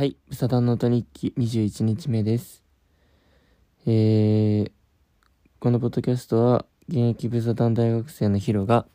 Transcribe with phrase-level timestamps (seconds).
[0.00, 2.64] はい、ブサダンノート日記21日目です。
[3.84, 4.72] えー、
[5.58, 8.86] このポッドキャストは、現役ブサダン大学生のヒロが、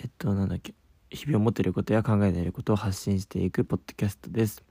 [0.00, 0.74] えっと、なんだっけ、
[1.10, 4.64] 日々思っていることや考えていることを発信していくポッドキャストです。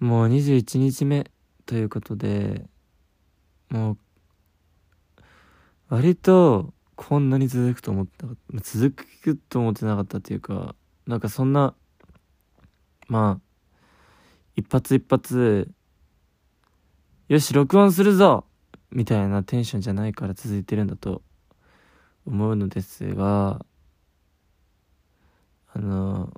[0.00, 1.30] もう21日目
[1.66, 2.64] ということで、
[3.68, 3.98] もう、
[5.90, 8.60] 割と、こんなに続くと思ってなかった。
[8.62, 10.74] 続くと思ってなかったっていうか、
[11.06, 11.74] なんかそんな、
[13.08, 13.40] まあ、
[14.56, 15.70] 一発一発、
[17.28, 18.44] よし、録音するぞ
[18.90, 21.22] みたいなテンションじゃないから続いてるんだと
[22.26, 23.64] 思うのですが、
[25.74, 26.32] あの、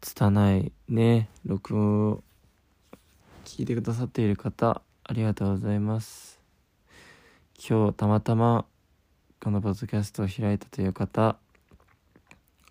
[0.00, 2.24] 拙いね、録音を
[3.44, 6.40] 聞いてくださっている方、ありがとうございます。
[7.68, 8.64] 今日たまたま
[9.40, 11.36] このポッドキャストを開いたという方、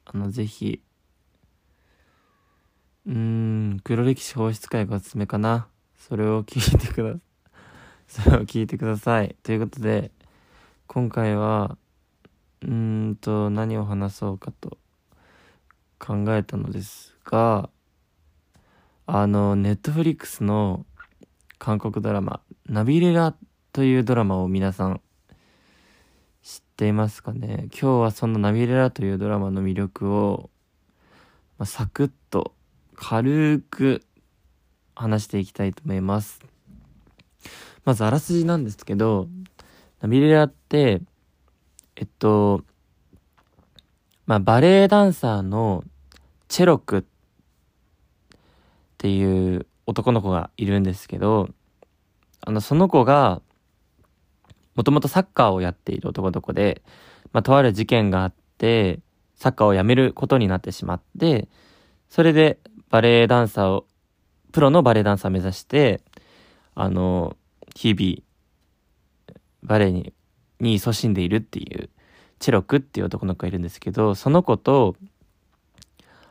[0.06, 0.82] あの、ぜひ、
[3.06, 5.68] うーん、黒歴史放出会がおすすめかな。
[5.96, 7.20] それを聞いてくだ、
[8.08, 9.36] それを聞いてください。
[9.44, 10.12] ということで、
[10.88, 11.78] 今回は、
[12.62, 14.78] うーんと、何を話そうかと
[16.00, 17.70] 考えたのですが、
[19.06, 20.86] あの、ネットフリックスの
[21.58, 23.36] 韓国ドラマ、ナビレラ
[23.72, 25.02] というドラマを皆さん
[26.82, 30.50] ていますかね今日はそのナビレラというドラマの魅力を、
[31.60, 32.56] まあ、サクッと
[32.96, 34.02] 軽く
[34.96, 36.40] 話していきたいと思います。
[37.86, 39.28] まずあらすじなんですけど、
[40.02, 41.04] ナビレラって、
[41.96, 42.64] えっと、
[44.26, 45.84] まあバレエダンサーの
[46.48, 47.04] チェロクっ
[48.98, 51.50] ていう男の子がいるんですけど、
[52.40, 53.44] あの、その子が、
[54.76, 56.82] もともとサッカーをやっている男の子で、
[57.34, 59.00] まあ、とある事件があって、
[59.36, 61.48] サッカーをやめることになってしまって、
[62.10, 62.60] それで
[62.90, 63.88] バレエダンサーを、
[64.52, 66.02] プロのバレエダンサーを目指して、
[66.76, 67.36] あの、
[67.76, 70.14] 日々、バレエに、
[70.60, 71.90] に勤しんでいるっていう、
[72.40, 74.96] チェロクっていう男の子がいるんですけど、その子と、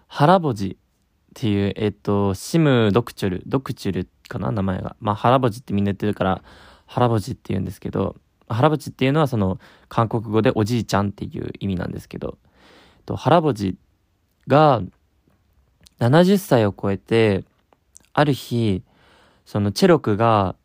[0.06, 4.96] ハラボジっていう、えっと、シム・ドクチュル、ドクチュルかな名前が。
[5.00, 6.42] まあ、ハラボジってみんな言ってるから、
[6.86, 8.16] ハラボジって言うんですけど、
[8.54, 12.38] ハラボジっていうのはその、韓国語でおじいちゃんっていう意味なんですけど、
[13.06, 13.76] とハラボジ
[14.46, 14.82] が
[15.98, 17.44] 70歳を超えて、
[18.12, 18.82] ある日、
[19.44, 20.56] そのチェロクが、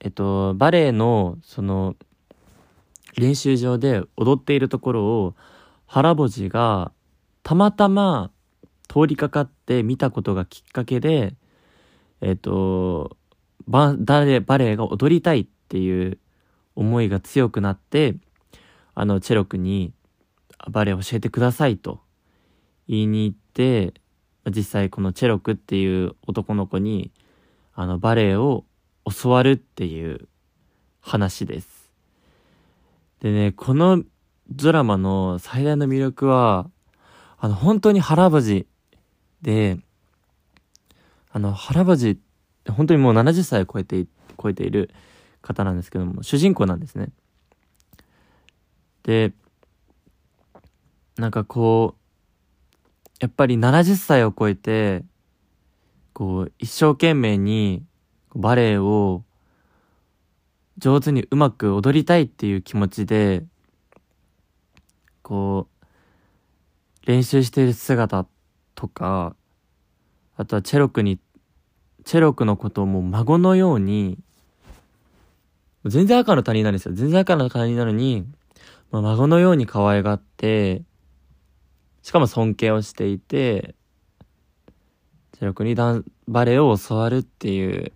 [0.00, 1.96] えっと、バレエの、その、
[3.16, 5.34] 練習場で踊っているところを、
[5.86, 6.92] ハラボジが、
[7.42, 8.30] たまたま
[8.88, 11.34] 通りかかって見たことがきっかけで、
[12.20, 13.16] えっと、
[13.66, 16.18] ババレエが踊りたいっていう
[16.78, 18.14] 思いが強くなって、
[18.94, 19.92] あの、チェロクに
[20.70, 22.00] バレエ教えてくださいと
[22.86, 23.94] 言いに行って、
[24.46, 27.10] 実際このチェロクっていう男の子に、
[27.74, 28.64] あの、バレエを
[29.12, 30.28] 教わるっていう
[31.00, 31.90] 話です。
[33.20, 34.04] でね、この
[34.48, 36.70] ドラマの最大の魅力は、
[37.38, 38.68] あの、本当に腹ばじ
[39.42, 39.78] で、
[41.32, 42.20] あの、腹ばじ
[42.68, 44.06] 本当にもう70歳を超えて、
[44.40, 44.90] 超えている
[45.42, 47.10] 方なんですけども、主人公なんですね。
[49.02, 49.32] で、
[51.16, 51.98] なんかこう、
[53.20, 55.04] やっぱり70歳を超えて、
[56.12, 57.84] こう、一生懸命に
[58.34, 59.24] バレエを
[60.78, 63.44] 上手にうまく踊りたいっていう気持ちで、
[65.22, 65.66] こ
[67.02, 68.26] う、練習している姿
[68.74, 69.34] とか、
[70.36, 71.18] あとはチェロクに、
[72.04, 74.18] チェロクのことをもう孫のように、
[75.88, 76.94] 全然赤の他人なんですよ。
[76.94, 78.26] 全然赤の他人なのに、
[78.90, 80.82] まあ、孫のように可愛がって、
[82.02, 83.74] しかも尊敬をしていて、
[85.32, 87.92] チェロクにダンバレエを教わるっていう、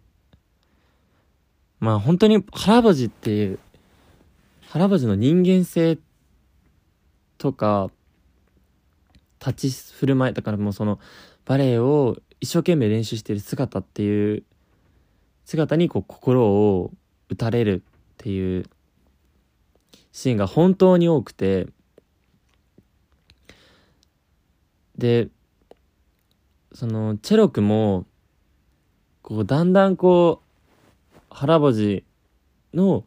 [1.81, 3.59] まあ本当に腹ばじっていう、
[4.69, 5.99] 腹ばじの人間性
[7.39, 7.91] とか、
[9.45, 11.01] 立ち振る舞い、だからもうその
[11.45, 14.45] バレエを一生懸命練習している姿っていう
[15.45, 16.93] 姿にこう心を
[17.33, 18.67] 打たれるっていう
[20.13, 21.67] シーンが本当に多くて、
[24.99, 25.29] で、
[26.75, 28.07] そのチェロクも、
[29.23, 30.43] こうだんだんこ
[31.15, 32.05] う、腹ばじ
[32.75, 33.05] の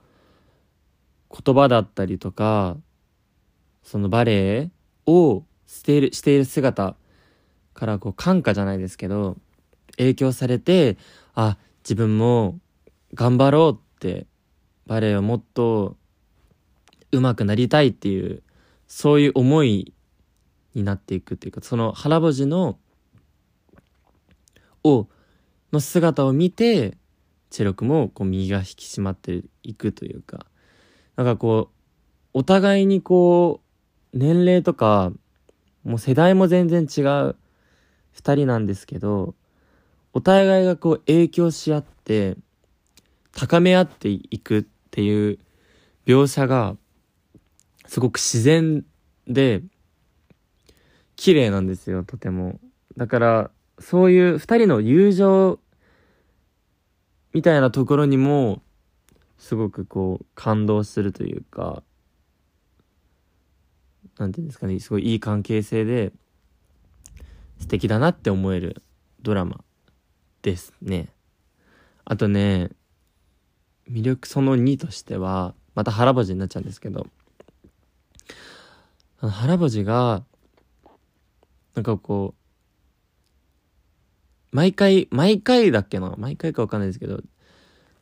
[1.29, 2.77] 言葉だったりとか、
[3.83, 4.71] そのバレエ
[5.05, 6.95] をしている、している姿
[7.75, 9.37] からこう感化じゃないですけど、
[9.97, 10.97] 影響されて、
[11.35, 12.59] あ、自分も
[13.13, 14.27] 頑張ろうって、
[14.85, 15.97] バレエをもっと
[17.11, 18.43] 上手くなりたいっていう、
[18.87, 19.93] そういう思い
[20.75, 22.77] になっていくっていうかその腹ぼじの
[24.83, 25.07] を
[25.71, 26.97] の姿を見て
[27.49, 30.45] チェロクもこう身が引き締まっていくというか
[31.15, 33.61] なんかこうお互いにこ
[34.13, 35.11] う年齢とか
[35.83, 37.35] もう世代も全然違う
[38.11, 39.33] 二人なんですけど
[40.13, 42.37] お互いがこう影響し合って
[43.35, 45.39] 高め合っていくっていう
[46.07, 46.77] 描写が
[47.85, 48.85] すごく自然
[49.27, 49.61] で
[51.17, 52.59] 綺麗なんですよとても。
[52.97, 55.59] だからそういう二人の友情
[57.33, 58.61] みたいなところにも
[59.37, 61.83] すごくこう感動するというか
[64.17, 66.13] なんていうんですかねすごいいい関係性で
[67.59, 68.81] 素敵だなって思える
[69.21, 69.59] ドラマ
[70.41, 71.09] ですね。
[72.05, 72.69] あとね
[73.89, 77.07] 魅力その2としてはまた腹ぼじになっちゃうんですけど
[79.19, 80.23] あの腹ぼじが
[81.75, 82.41] なんかこう
[84.55, 86.15] 毎回、毎回だっけな？
[86.17, 87.19] 毎回かわかんないですけど、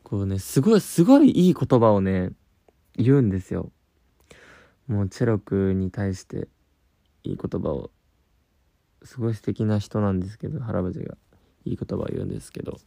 [0.04, 2.30] こうね、すごい、すごいいい言葉をね、
[2.96, 3.72] 言うんですよ。
[4.88, 6.48] もう、チェロクに対して、
[7.24, 7.90] いい言葉を、
[9.02, 11.18] すごい素敵な人なんですけど、原淵が、
[11.66, 12.78] いい言葉を言うんですけど、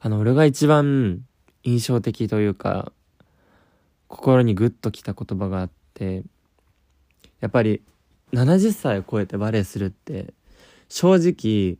[0.00, 1.26] あの、俺が一番
[1.64, 2.92] 印象的というか、
[4.08, 6.24] 心にグッときた言葉があって、
[7.40, 7.82] やっぱり、
[8.32, 10.32] 70歳を超えてバレエするって、
[10.88, 11.78] 正直、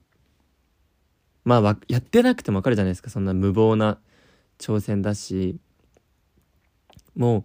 [1.44, 3.10] まあやってなくてもわかるじゃないですか。
[3.10, 3.98] そんな無謀な
[4.58, 5.58] 挑戦だし。
[7.14, 7.44] もう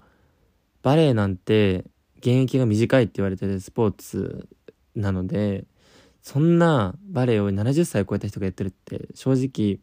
[0.81, 1.85] バレエなんて
[2.17, 4.47] 現役が短いって言われてるスポーツ
[4.95, 5.65] なので
[6.21, 9.79] そんなバレエを70歳を超えた人がやってるって正直、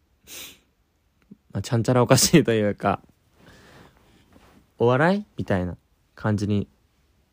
[1.54, 3.00] まあ、ちゃんちゃらおかしいというか
[4.78, 5.78] お笑いみたいな
[6.14, 6.68] 感じに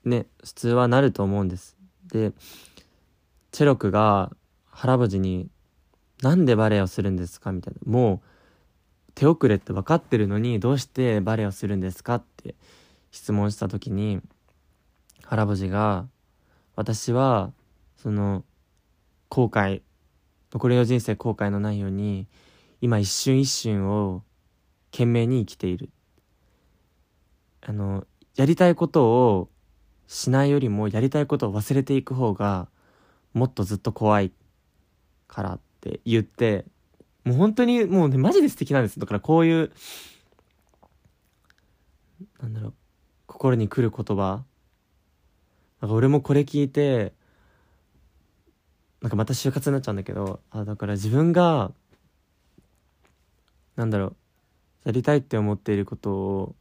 [0.05, 1.75] ね普通はなると思うんです
[2.07, 2.31] で
[3.51, 4.31] チェロクが
[4.69, 5.49] 腹ぼじに
[6.21, 7.79] なんでバレエをするんですかみたいな。
[7.91, 12.55] もう、手遅れって分かってるのに、どうしてバレエをするんですかって
[13.11, 14.21] 質問した時に、
[15.23, 16.07] 原ぼじが、
[16.75, 17.51] 私は、
[17.97, 18.43] その、
[19.29, 19.81] 後悔、
[20.53, 22.27] 残りの人生後悔のないように、
[22.81, 24.23] 今一瞬一瞬を
[24.91, 25.89] 懸命に生きている。
[27.61, 28.05] あの、
[28.35, 29.49] やりたいことを
[30.07, 32.67] しないよりもやりたいことを忘れていく方が
[33.33, 34.31] もっとずっと怖い
[35.27, 36.65] からって言って、
[37.23, 39.71] もう本当にもうね、マジで素敵なんですだからこういう、
[42.41, 42.73] なんだろう、
[43.27, 44.43] 心に来る言葉。
[45.81, 47.13] なんか俺もこれ聞いて、
[49.01, 51.71] なんかまた就活になっちゃうんだけど、あ、だから自分が、
[53.75, 54.15] なんだろう、
[54.85, 56.55] やりたいって思っていることを、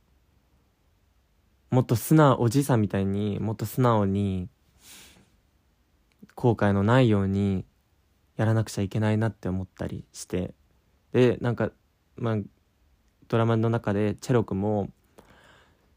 [1.70, 4.48] もっと素直、おじいさんみたいにもっと素直に、
[6.34, 7.64] 後悔のないように
[8.36, 10.54] やらなくちゃいけないなって思ったりして。
[11.12, 11.70] でなんか
[12.16, 12.36] まあ
[13.28, 14.90] ドラマの中でチェロ君も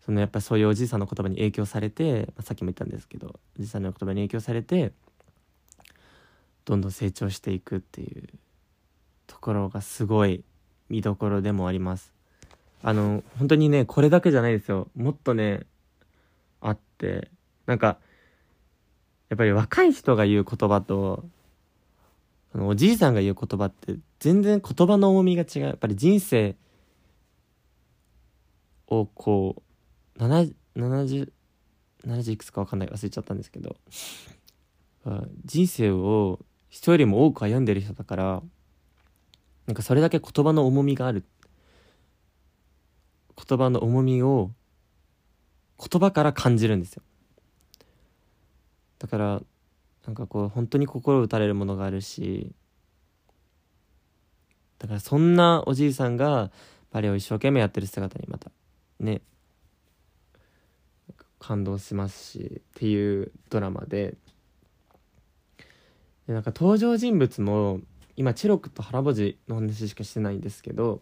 [0.06, 4.92] そのやっぱそういうおじいさんの言葉に影響されて、まあ、さっきも言ったんですけどおじいさんの言葉に影響されて
[6.66, 8.28] どんどん成長していくっていう
[9.28, 10.44] ところがすごい
[10.90, 12.14] 見どころでもあります。
[12.82, 14.90] あの本当にねこれだけじゃないですよ。
[14.96, 15.62] もっとね
[16.62, 17.30] あって。
[17.66, 17.98] なんか
[19.30, 21.24] やっぱり若い人が言う言葉と
[22.54, 25.62] あのおじいさんが言う言葉って全然言葉の重みが違う。
[25.62, 26.56] やっぱり人生
[28.88, 29.64] をこ
[30.18, 30.54] う70
[32.06, 32.90] 70いくつか分かんない。
[32.90, 33.78] 忘れちゃったんですけど。
[35.46, 38.42] 人生を人よりも多く歩んでる人だから
[39.68, 41.24] なんかそれだけ言葉の重みがある。
[43.36, 44.52] 言葉の重みを
[45.80, 47.04] 言葉から感じるんですよ。
[49.00, 49.42] だから
[50.06, 52.54] なんかこう本当に心打たれるものがあるし
[54.80, 56.52] だからそんなおじいさんが
[56.92, 58.52] バレエを一生懸命やってる姿にまた
[59.00, 59.22] ね
[61.40, 64.16] 感動しますしっていうドラマで。
[66.28, 67.82] でなんか登場人物も
[68.16, 71.02] 今チェロクと原ぼじの話しかしてないんですけど、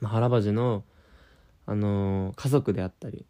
[0.00, 0.84] まあ、原ぼじの、
[1.66, 3.26] あのー、家族であったり、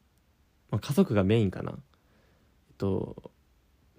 [0.71, 1.73] まあ、家族がメインかな。
[1.73, 3.31] えっと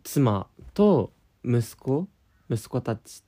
[0.03, 1.11] 妻と
[1.43, 2.07] 息子
[2.49, 3.23] 息子たち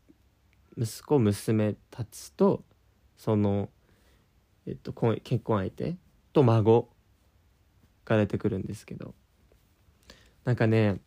[0.78, 2.64] 息子娘たちと
[3.18, 3.70] その、
[4.68, 5.96] えっと、結婚相手
[6.34, 6.90] と孫
[8.06, 9.16] が出てくるんですけど。
[10.48, 11.02] なんかね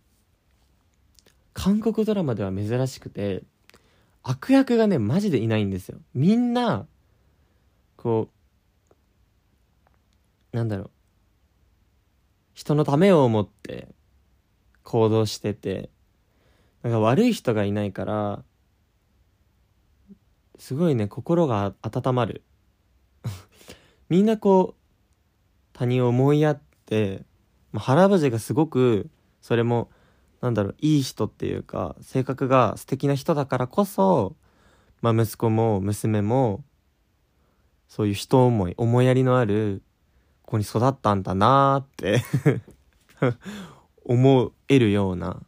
[1.55, 3.43] 韓国ドラマでは珍しくて
[4.23, 5.99] 悪役がねマジでいないんですよ。
[6.15, 6.87] みんな
[7.97, 8.29] こ
[10.53, 10.91] うなんだろう。
[12.55, 13.89] 人のためを思って
[14.83, 15.89] 行動してて
[16.83, 18.43] なんか悪い人がいないから
[20.59, 22.43] すごいね心が温まる。
[24.11, 24.81] みんなこう
[25.73, 27.25] 他人を思いやって
[27.73, 29.09] まあ腹ばじがすごく
[29.41, 29.91] それも
[30.41, 34.37] なんだろういい人っていうか性格が素敵な人だからこそ、
[35.03, 36.65] まあ、息子も娘も
[37.89, 39.83] そういう人思い思いやりのある
[40.43, 42.25] 子に育ったんだなーって
[44.05, 45.43] 思えるような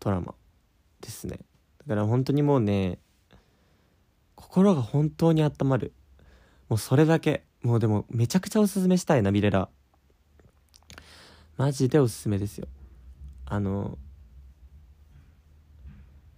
[0.00, 0.34] ドラマ
[1.00, 1.40] ですね。
[1.86, 2.98] だから本当にもうね
[4.34, 5.92] 心が本当に温まる。
[6.68, 7.44] もうそれだけ。
[7.62, 9.68] もうでもめちゃくちゃおすすめしたいなビレラ。
[11.58, 12.68] マジでおすすめですよ。
[13.44, 13.98] あの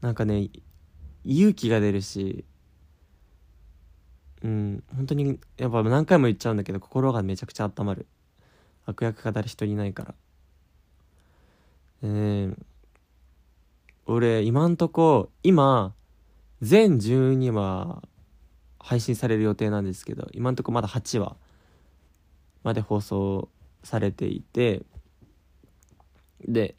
[0.01, 0.49] なんかね
[1.25, 2.47] 勇気が出るし
[4.43, 8.07] うん本当にやっぱ何回も言っちゃうんだけど心がめちゃくちゃ温まる。
[8.87, 10.15] 悪役が誰一人いないから。
[12.03, 12.57] えー、
[14.07, 15.93] 俺今んとこ今
[16.63, 18.03] 全12話
[18.79, 21.37] 配信される予定なんですけど今んとこまだ8話
[22.63, 23.51] まで放送
[23.85, 24.83] されていて
[26.47, 26.75] で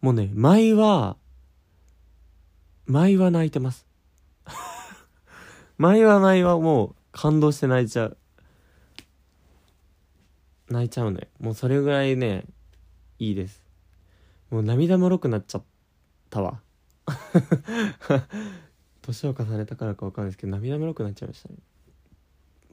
[0.00, 1.16] もうね毎は
[2.86, 3.86] 毎は泣いてます。
[5.76, 8.16] 毎は毎はもう感動して泣いちゃう。
[10.70, 11.28] 泣いちゃうね。
[11.38, 12.44] もうそれぐらいね
[13.18, 13.62] いいです。
[14.50, 15.62] もう涙もろくなっちゃっ
[16.30, 16.62] たわ。
[19.02, 21.56] 年を重ねたからか分かんないですけど涙もろくなっちゃいましたね。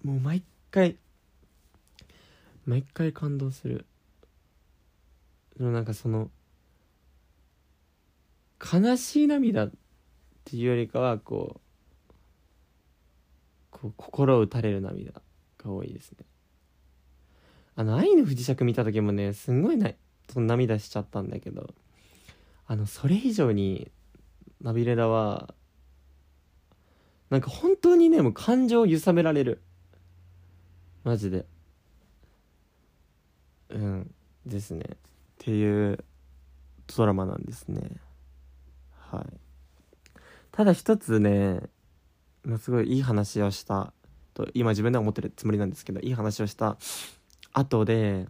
[0.04, 0.98] もう毎回
[2.65, 3.86] 毎回感動する。
[5.58, 6.30] でもなんかその
[8.60, 9.72] 悲しい涙っ
[10.44, 11.60] ていうよりかはこう
[13.72, 15.14] こう心を打たれる涙
[15.58, 16.26] が多いですね。
[17.76, 19.92] あの「愛の不時着」見た時もねすんごいな
[20.30, 21.74] その涙しちゃったんだけど
[22.68, 23.92] あのそれ以上に
[24.62, 25.54] ナビレラは
[27.30, 29.62] なんか本当にねもう感情を揺さめられる。
[31.04, 31.46] マジで。
[33.70, 34.16] うん。
[34.46, 34.86] ですね。
[35.46, 36.04] っていう
[36.98, 37.82] ドラマなんですね。
[38.98, 39.25] はい。
[40.52, 41.60] ただ一つね
[42.58, 43.94] すごいいい話をした
[44.34, 46.78] と今自分では思ってるつもりなんですけどいい話をした
[47.54, 48.25] 後で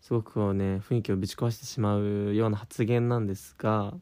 [0.00, 3.92] すごくこうね雰囲気をぶち壊してしまうような発言なんですが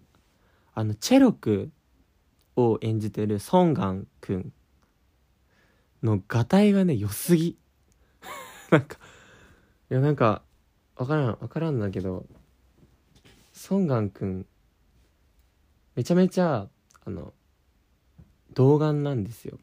[0.75, 1.71] あのチェロク
[2.57, 4.53] を演じてるソンガンくん
[6.03, 7.57] のがたいがね良すぎ。
[8.71, 8.99] なんか
[9.91, 10.43] いやなんか
[10.97, 12.27] 分からん分からんだけど
[13.53, 14.47] ソンガンくん
[15.95, 16.69] めちゃめちゃ
[17.05, 17.33] あの
[18.53, 19.59] 童顔なんですよ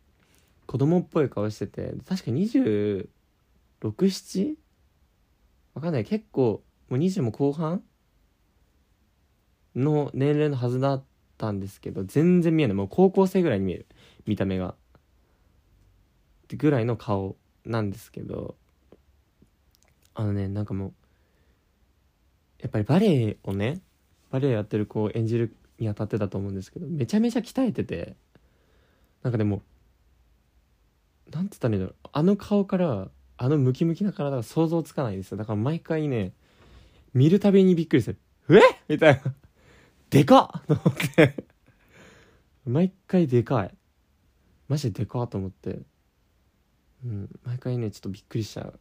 [0.65, 4.55] 子供っぽい顔してて確か 26?7?
[5.73, 7.83] わかんない結構もう20も後半
[9.75, 11.03] の年齢のはずだっ
[11.37, 13.85] たんですけど全然見えないもう高校生ぐらいに見える
[14.25, 14.75] 見た目がっ
[16.47, 18.55] てぐらいの顔なんですけど
[20.13, 20.93] あのねなんかもう
[22.61, 23.81] やっぱりバレエをね
[24.29, 28.15] バレエやってる子を演じるにあたってたと思うんですけどめちゃめちゃ鍛えてて
[29.23, 29.61] なんかでも
[31.31, 35.37] なんつったらいいんだろうあの顔からあのムキムキな体が想像つかないですよ。
[35.37, 36.33] だから毎回ね
[37.13, 39.33] 見るたびにびっくりする「えみたいな
[40.11, 41.43] 「でかっ!」と思って。
[42.65, 43.75] 毎回でかい。
[44.67, 45.79] マジででかっと思って。
[47.03, 48.77] うん毎回ねちょっとびっくりしちゃうっ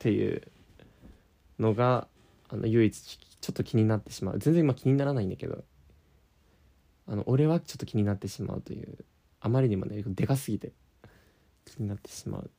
[0.00, 0.42] ていう
[1.60, 2.08] のが
[2.48, 4.38] あの唯一ちょっと気になってしまう。
[4.38, 5.64] 全然今気にならないんだけど。
[7.08, 9.04] あの俺はちょっと気になってしまうという。
[9.40, 10.72] あまりにもねでかすぎて。
[11.64, 12.50] 気になってしまう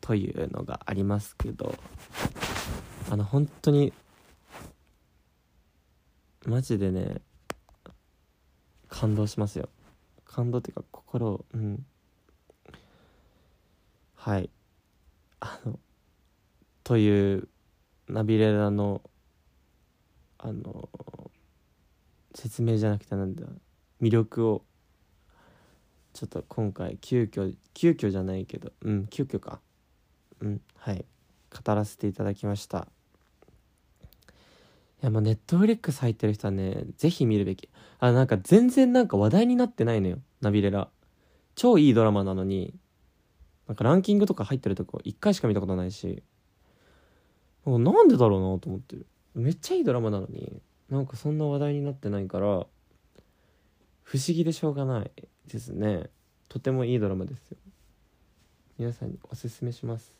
[0.00, 1.74] というというのがありますけど。
[3.10, 3.92] あの本当に
[6.46, 7.20] マジでね
[8.88, 9.68] 感動しますよ。
[10.24, 11.44] 感動っていうか心を。
[11.52, 11.84] うん。
[14.14, 14.50] はい。
[15.40, 15.78] あの
[16.84, 17.48] という
[18.08, 19.02] ナビレラの
[20.38, 20.88] あの
[22.34, 23.46] 説明じゃなくてなんだ
[24.00, 24.64] 魅力を
[26.12, 29.60] ちょっと今回急遽急遽じゃないけどうん急遽か。
[30.40, 31.04] うんはい。
[31.64, 32.88] 語らせていただきました。
[35.02, 37.68] いやもうネットフリックス入ってる人はねぜひ見るべき。
[37.98, 40.18] あなんか全然なんか話題になってないのよ。
[40.40, 40.88] ナビレラ。
[41.54, 42.74] 超いいドラマなのに
[43.68, 46.22] なんかランキングとか入ってるとこ1回しか見たことないし。
[47.64, 49.06] なんでだろうなと思ってる。
[49.34, 52.46] めっちゃいいドラマなのになんかそんな話題になってないから
[54.02, 55.10] 不思議でしょうがない
[55.46, 56.10] ですね。
[56.48, 57.56] とてもいいドラマですよ。
[58.78, 60.12] 皆さんにおすすめします。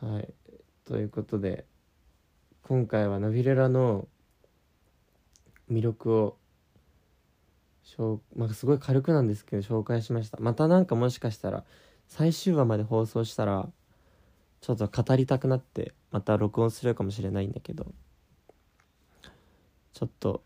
[0.00, 0.34] はい。
[0.84, 1.64] ということで
[2.62, 4.08] 今回はナビレラの
[5.70, 6.36] 魅力を
[7.82, 10.38] しょう、まあ、すごい軽くなんですけど紹介しました。
[10.40, 11.64] またなんかもしかしたら
[12.08, 13.68] 最終話まで放送したら
[14.64, 17.92] ちょっと語りたくなってまた録音するかもしれないんだけど
[19.92, 20.42] ちょっと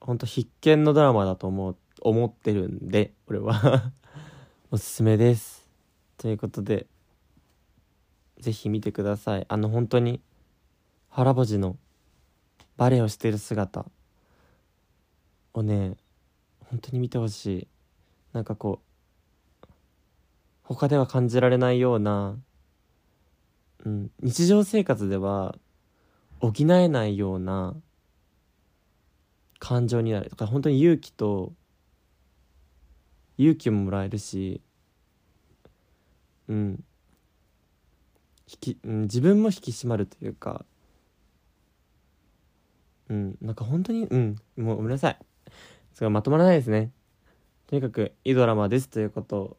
[0.00, 3.90] ほんと必見のドラマだと思う思ってるんで俺は。
[4.70, 5.66] おすすめです。
[6.18, 6.86] ということで
[8.38, 9.46] ぜひ見てください。
[9.48, 10.20] あの本当に
[11.08, 11.78] 腹ぼじの
[12.76, 13.86] バレエをしてる姿。
[15.54, 15.96] をね
[16.66, 17.68] 本当に見てほしい。
[18.34, 19.68] なんかこう
[20.64, 22.36] 他では感じられないような、
[23.84, 25.56] うん、日常生活では
[26.40, 27.76] 補えないような
[29.58, 30.30] 感情になる。
[30.30, 31.52] だから本当に勇気と
[33.38, 34.60] 勇気ももらえるし
[36.48, 36.84] うん。
[38.50, 40.64] 引き、うん、自分も引き締まるというか
[43.08, 43.38] うん。
[43.40, 44.36] なんか本当にうん。
[44.56, 45.18] もうごめんなさい。
[45.94, 46.92] それはまとまらないですね。
[47.66, 49.56] とにかくいいドラマですということを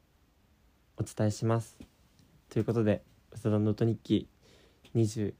[0.97, 1.77] お伝えします。
[2.49, 4.29] ということで「佐田ノート日記」
[4.95, 5.33] 21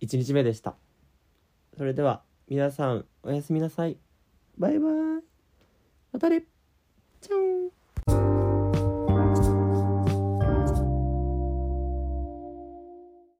[0.00, 0.76] 日目でした。
[1.76, 3.98] それでは皆さんおやすみなさい。
[4.58, 4.92] バイバイ。
[6.12, 6.55] またね。